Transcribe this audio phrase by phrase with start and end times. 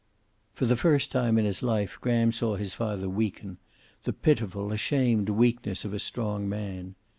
[0.55, 3.59] For the first time in his life Graham saw his father weaken,
[4.01, 6.95] the pitiful, ashamed weakness of a strong man.